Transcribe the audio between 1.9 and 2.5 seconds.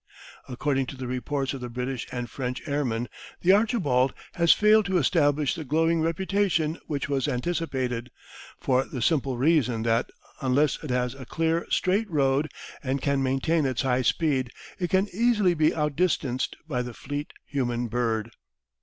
and